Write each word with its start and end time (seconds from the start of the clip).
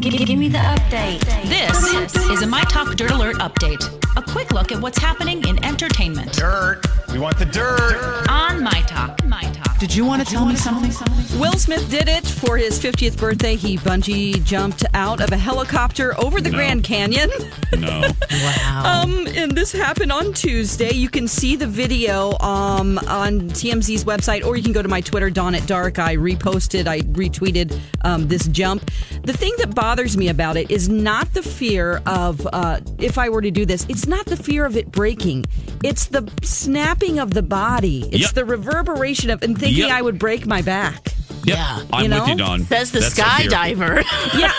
Give, 0.00 0.12
give 0.26 0.38
me 0.38 0.48
the 0.48 0.58
update. 0.58 1.20
This 1.48 1.94
is 2.30 2.42
a 2.42 2.46
My 2.46 2.60
Talk 2.62 2.94
Dirt 2.96 3.10
Alert 3.10 3.25
update. 3.38 3.82
A 4.16 4.22
quick 4.22 4.52
look 4.52 4.72
at 4.72 4.80
what's 4.80 4.98
happening 4.98 5.46
in 5.46 5.62
entertainment. 5.64 6.32
Dirt. 6.32 6.82
We 7.12 7.18
want 7.18 7.38
the 7.38 7.44
dirt. 7.46 8.26
On 8.28 8.62
My 8.62 8.82
Talk. 8.86 9.24
My 9.24 9.42
Talk. 9.42 9.78
Did 9.78 9.94
you 9.94 10.04
want 10.04 10.26
to 10.26 10.32
tell 10.32 10.44
me 10.46 10.56
something? 10.56 10.90
Will 11.38 11.52
Smith 11.52 11.90
did 11.90 12.08
it 12.08 12.26
for 12.26 12.56
his 12.56 12.78
50th 12.78 13.18
birthday. 13.18 13.56
He 13.56 13.76
bungee 13.76 14.42
jumped 14.44 14.84
out 14.94 15.20
of 15.20 15.30
a 15.32 15.36
helicopter 15.36 16.18
over 16.18 16.40
the 16.40 16.50
No. 16.50 16.56
Grand 16.56 16.84
Canyon. 16.84 17.30
No. 17.78 18.02
Wow. 18.36 19.02
Um, 19.02 19.26
and 19.28 19.52
this 19.52 19.72
happened 19.72 20.12
on 20.12 20.32
Tuesday. 20.32 20.92
You 20.92 21.08
can 21.08 21.26
see 21.26 21.56
the 21.56 21.66
video 21.66 22.36
um, 22.38 22.98
on 22.98 23.48
TMZ's 23.50 24.04
website, 24.04 24.44
or 24.44 24.56
you 24.56 24.62
can 24.62 24.72
go 24.72 24.82
to 24.82 24.88
my 24.88 25.00
Twitter, 25.00 25.30
Dawn 25.30 25.54
at 25.54 25.66
Dark. 25.66 25.98
I 25.98 26.16
reposted, 26.16 26.86
I 26.86 27.00
retweeted 27.00 27.78
um, 28.04 28.28
this 28.28 28.46
jump. 28.48 28.90
The 29.22 29.32
thing 29.32 29.54
that 29.58 29.74
bothers 29.74 30.16
me 30.16 30.28
about 30.28 30.56
it 30.56 30.70
is 30.70 30.88
not 30.88 31.32
the 31.32 31.42
fear 31.42 32.02
of 32.04 32.46
uh, 32.52 32.80
if 32.98 33.16
I 33.16 33.25
were 33.28 33.42
to 33.42 33.50
do 33.50 33.64
this. 33.66 33.86
It's 33.88 34.06
not 34.06 34.26
the 34.26 34.36
fear 34.36 34.64
of 34.64 34.76
it 34.76 34.90
breaking. 34.92 35.46
It's 35.84 36.06
the 36.06 36.30
snapping 36.42 37.18
of 37.18 37.34
the 37.34 37.42
body. 37.42 38.02
It's 38.12 38.22
Yep. 38.26 38.32
the 38.34 38.44
reverberation 38.44 39.30
of 39.30 39.42
and 39.42 39.58
thinking 39.58 39.84
Yep. 39.84 39.90
I 39.90 40.02
would 40.02 40.18
break 40.18 40.46
my 40.46 40.62
back. 40.62 41.14
Yep. 41.46 41.56
Yeah. 41.56 41.82
I'm 41.92 42.04
You 42.12 42.18
with 42.20 42.28
you, 42.28 42.34
know? 42.34 42.46
Don. 42.46 42.64
Says 42.64 42.90
the 42.92 43.00
That's 43.00 43.14
skydiver. 43.18 44.02
Yeah, 44.36 44.50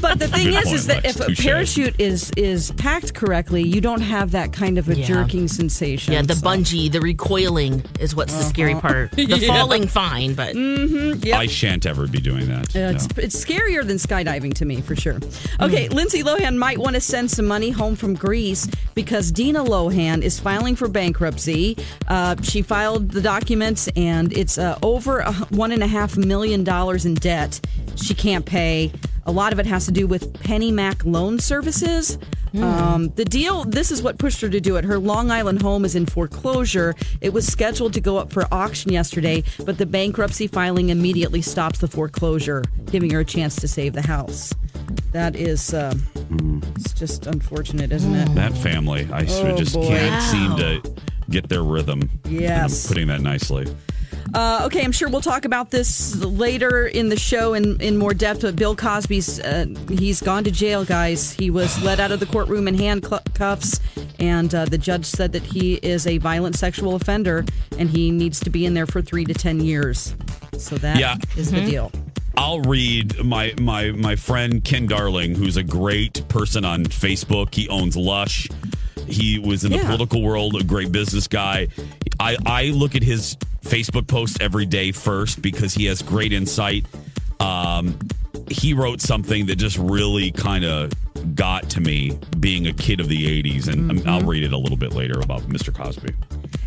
but 0.00 0.18
the 0.18 0.26
thing 0.28 0.46
Good 0.50 0.54
is, 0.58 0.64
point, 0.64 0.74
is 0.76 0.86
that 0.86 1.04
Lex. 1.04 1.16
if 1.16 1.20
a 1.22 1.26
Touche. 1.28 1.44
parachute 1.44 2.00
is 2.00 2.30
is 2.36 2.72
packed 2.72 3.14
correctly, 3.14 3.62
you 3.62 3.80
don't 3.80 4.00
have 4.00 4.30
that 4.32 4.52
kind 4.52 4.78
of 4.78 4.88
a 4.88 4.96
Yeah. 4.96 5.06
jerking 5.06 5.46
sensation. 5.48 6.12
yeah, 6.14 6.22
the 6.22 6.34
So- 6.34 6.46
bungee, 6.46 6.90
the 6.90 7.00
recoiling 7.00 7.84
is 8.00 8.14
what's 8.16 8.34
the 8.34 8.42
scary 8.44 8.74
part. 8.74 9.12
The 9.16 9.24
Yeah. 9.38 9.48
falling, 9.48 9.86
fine, 9.88 10.34
but 10.34 10.54
Yep. 10.54 11.34
I 11.38 11.46
shan't 11.46 11.84
ever 11.86 12.06
be 12.06 12.20
doing 12.20 12.48
that. 12.48 12.74
Uh, 12.74 12.94
it's, 12.94 13.08
No. 13.16 13.22
it's 13.22 13.36
scarier 13.44 13.86
than 13.86 13.98
skydiving 13.98 14.54
to 14.54 14.64
me, 14.64 14.80
for 14.80 14.96
sure. 14.96 15.18
Okay, 15.60 15.88
Lindsay 15.88 16.22
Lohan 16.22 16.56
might 16.56 16.78
want 16.78 16.94
to 16.94 17.00
send 17.00 17.30
some 17.30 17.46
money 17.46 17.70
home 17.70 17.94
from 17.96 18.14
Greece 18.14 18.68
because 18.94 19.30
Dina 19.32 19.62
Lohan 19.64 20.22
is 20.22 20.38
filing 20.40 20.74
for 20.76 20.88
bankruptcy. 20.88 21.76
Uh, 22.08 22.36
she 22.42 22.62
filed 22.62 23.10
the 23.10 23.20
documents, 23.20 23.88
and 23.96 24.32
it's 24.32 24.58
uh, 24.58 24.78
over 24.82 25.18
a, 25.20 25.30
h- 25.30 25.50
one 25.50 25.72
and 25.72 25.82
a 25.82 25.86
half 25.86 26.05
million 26.14 26.62
dollars 26.62 27.04
in 27.06 27.14
debt. 27.14 27.58
She 27.96 28.14
can't 28.14 28.44
pay. 28.46 28.92
A 29.24 29.32
lot 29.32 29.52
of 29.52 29.58
it 29.58 29.66
has 29.66 29.86
to 29.86 29.92
do 29.92 30.06
with 30.06 30.32
PennyMac 30.34 31.02
loan 31.04 31.40
services. 31.40 32.16
Um, 32.56 33.08
the 33.16 33.24
deal, 33.24 33.64
this 33.64 33.90
is 33.90 34.02
what 34.02 34.18
pushed 34.18 34.40
her 34.40 34.48
to 34.48 34.60
do 34.60 34.76
it. 34.76 34.84
Her 34.84 34.98
Long 34.98 35.30
Island 35.30 35.60
home 35.60 35.84
is 35.84 35.94
in 35.94 36.06
foreclosure. 36.06 36.94
It 37.20 37.34
was 37.34 37.46
scheduled 37.46 37.92
to 37.94 38.00
go 38.00 38.16
up 38.16 38.32
for 38.32 38.46
auction 38.50 38.92
yesterday, 38.92 39.42
but 39.66 39.76
the 39.76 39.84
bankruptcy 39.84 40.46
filing 40.46 40.88
immediately 40.88 41.42
stops 41.42 41.80
the 41.80 41.88
foreclosure, 41.88 42.62
giving 42.86 43.10
her 43.10 43.20
a 43.20 43.24
chance 43.26 43.56
to 43.56 43.68
save 43.68 43.92
the 43.92 44.00
house. 44.06 44.54
That 45.12 45.36
is, 45.36 45.74
uh, 45.74 45.92
it's 46.76 46.94
just 46.94 47.26
unfortunate, 47.26 47.92
isn't 47.92 48.14
it? 48.14 48.34
that 48.36 48.56
family, 48.56 49.06
I 49.12 49.26
Oh, 49.28 49.56
just 49.56 49.74
boy. 49.74 49.88
can't 49.88 50.22
seem 50.22 50.56
to 50.56 50.94
get 51.28 51.48
their 51.50 51.62
rhythm. 51.64 52.08
Yes. 52.26 52.84
I'm 52.86 52.88
putting 52.88 53.08
that 53.08 53.20
nicely. 53.20 53.66
Uh, 54.34 54.62
okay, 54.66 54.82
I'm 54.84 54.92
sure 54.92 55.08
we'll 55.08 55.20
talk 55.20 55.44
about 55.44 55.70
this 55.70 56.16
later 56.22 56.86
in 56.86 57.08
the 57.08 57.16
show 57.18 57.54
in, 57.54 57.80
in 57.80 57.96
more 57.96 58.12
depth. 58.12 58.42
But 58.42 58.56
Bill 58.56 58.74
Cosby's 58.76 59.40
uh, 59.40 59.66
he's 59.88 60.20
gone 60.20 60.44
to 60.44 60.50
jail, 60.50 60.84
guys. 60.84 61.32
He 61.32 61.50
was 61.50 61.82
let 61.82 62.00
out 62.00 62.10
of 62.12 62.20
the 62.20 62.26
courtroom 62.26 62.68
in 62.68 62.74
handcuffs, 62.76 63.80
and 64.18 64.54
uh, 64.54 64.64
the 64.66 64.78
judge 64.78 65.04
said 65.06 65.32
that 65.32 65.42
he 65.42 65.74
is 65.74 66.06
a 66.06 66.18
violent 66.18 66.56
sexual 66.56 66.94
offender 66.96 67.44
and 67.78 67.88
he 67.88 68.10
needs 68.10 68.40
to 68.40 68.50
be 68.50 68.66
in 68.66 68.74
there 68.74 68.86
for 68.86 69.00
three 69.00 69.24
to 69.24 69.34
ten 69.34 69.60
years. 69.60 70.14
So 70.58 70.76
that 70.78 70.96
is 70.96 71.00
Yeah. 71.00 71.16
is 71.36 71.50
the 71.52 71.60
deal. 71.60 71.92
I'll 72.36 72.60
read 72.62 73.24
my 73.24 73.54
my 73.60 73.92
my 73.92 74.16
friend 74.16 74.62
Ken 74.64 74.86
Darling, 74.86 75.34
who's 75.34 75.56
a 75.56 75.62
great 75.62 76.26
person 76.28 76.64
on 76.64 76.84
Facebook. 76.84 77.54
He 77.54 77.68
owns 77.68 77.96
Lush. 77.96 78.48
He 79.06 79.38
was 79.38 79.64
in 79.64 79.70
the 79.70 79.78
Yeah. 79.78 79.86
political 79.86 80.20
world, 80.20 80.56
a 80.60 80.64
great 80.64 80.90
business 80.92 81.28
guy. 81.28 81.68
I 82.20 82.36
I 82.44 82.64
look 82.66 82.94
at 82.94 83.02
his 83.02 83.36
Facebook 83.66 84.06
post 84.06 84.40
every 84.40 84.66
day 84.66 84.92
first 84.92 85.42
because 85.42 85.74
he 85.74 85.84
has 85.86 86.02
great 86.02 86.32
insight. 86.32 86.86
Um, 87.40 87.98
he 88.48 88.74
wrote 88.74 89.00
something 89.00 89.46
that 89.46 89.56
just 89.56 89.76
really 89.78 90.30
kind 90.30 90.64
of 90.64 90.92
got 91.34 91.68
to 91.70 91.80
me, 91.80 92.18
being 92.38 92.66
a 92.68 92.72
kid 92.72 93.00
of 93.00 93.08
the 93.08 93.42
'80s, 93.42 93.68
and 93.68 93.90
um, 93.90 94.02
I'll 94.06 94.20
read 94.22 94.44
it 94.44 94.52
a 94.52 94.58
little 94.58 94.76
bit 94.76 94.92
later 94.92 95.18
about 95.20 95.42
Mr. 95.42 95.74
Cosby. 95.74 96.14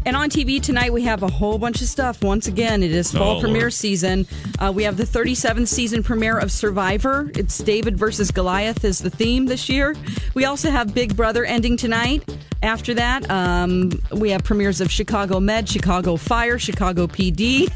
And 0.06 0.16
on 0.16 0.30
TV 0.30 0.62
tonight, 0.62 0.94
we 0.94 1.04
have 1.04 1.24
a 1.24 1.28
whole 1.30 1.58
bunch 1.58 1.82
of 1.82 1.88
stuff. 1.88 2.24
Once 2.24 2.48
again, 2.48 2.84
it 2.84 2.92
is 2.92 3.12
fall 3.12 3.38
Oh, 3.38 3.42
premiere 3.42 3.64
Lord. 3.64 3.74
season. 3.74 4.26
Uh, 4.58 4.72
we 4.74 4.84
have 4.84 4.96
the 4.98 5.04
37th 5.04 5.68
season 5.68 6.04
premiere 6.04 6.38
of 6.40 6.52
Survivor. 6.52 7.30
It's 7.36 7.58
David 7.60 7.98
versus 7.98 8.32
Goliath 8.32 8.84
is 8.86 9.00
the 9.00 9.10
theme 9.10 9.46
this 9.46 9.68
year. 9.70 9.96
We 10.34 10.46
also 10.46 10.72
have 10.72 10.94
Big 10.94 11.16
Brother 11.18 11.44
ending 11.46 11.76
tonight. 11.78 12.24
After 12.62 12.94
that, 12.96 13.30
um, 13.30 13.92
we 14.12 14.32
have 14.32 14.44
premieres 14.44 14.82
of 14.82 14.92
Chicago 14.92 15.40
Med, 15.40 15.70
Chicago 15.70 16.18
Fire, 16.18 16.60
Chicago 16.60 17.08
PD, 17.08 17.72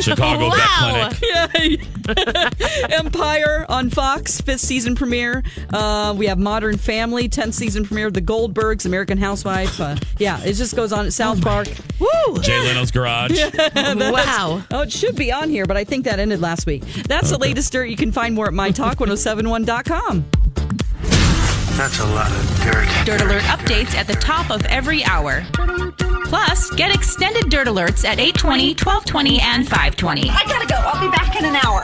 Chicago 0.00 0.48
Wow. 0.48 1.10
Vet 1.10 1.50
Clinic. 1.52 1.86
Empire 2.90 3.64
on 3.68 3.90
Fox, 3.90 4.40
fifth 4.40 4.60
season 4.60 4.94
premiere. 4.96 5.42
Uh, 5.72 6.14
we 6.16 6.26
have 6.26 6.38
Modern 6.38 6.76
Family, 6.78 7.28
10th 7.28 7.54
season 7.54 7.84
premiere 7.84 8.10
The 8.10 8.20
Goldbergs, 8.22 8.86
American 8.86 9.18
Housewife. 9.18 9.80
Uh, 9.80 9.96
yeah, 10.18 10.40
it 10.42 10.54
just 10.54 10.74
goes 10.74 10.92
on 10.92 11.06
at 11.06 11.12
South 11.12 11.40
Park. 11.42 11.68
Woo! 12.00 12.38
Jay 12.40 12.58
Leno's 12.60 12.90
Garage. 12.90 13.40
wow. 13.76 14.62
Oh, 14.70 14.82
it 14.82 14.92
should 14.92 15.14
be 15.14 15.30
on 15.30 15.48
here, 15.48 15.66
but 15.66 15.76
I 15.76 15.84
think 15.84 16.04
that 16.06 16.18
ended 16.18 16.40
last 16.40 16.66
week. 16.66 16.82
That's 17.06 17.30
the 17.30 17.38
latest 17.38 17.72
dirt. 17.72 17.84
You 17.88 17.96
can 17.96 18.10
find 18.10 18.34
more 18.34 18.48
at 18.48 18.52
mytalk1071.com. 18.52 20.24
That's 21.76 21.98
a 22.00 22.06
lot 22.06 22.30
of 22.30 22.60
dirt. 22.60 22.88
Dirt 23.06 23.22
Alert 23.22 23.42
updates 23.44 23.94
at 23.94 24.06
the 24.06 24.14
top 24.14 24.50
of 24.50 24.64
every 24.66 25.02
hour. 25.04 25.42
Plus, 26.26 26.70
get 26.70 26.94
extended 26.94 27.48
Dirt 27.50 27.66
Alerts 27.66 28.04
at 28.04 28.20
820, 28.20 28.74
1220, 28.74 29.40
and 29.40 29.64
520. 29.68 30.30
I 30.30 30.44
gotta 30.46 30.66
go. 30.66 30.76
I'll 30.76 31.00
be 31.00 31.10
back 31.16 31.34
in 31.36 31.44
an 31.44 31.56
hour. 31.56 31.80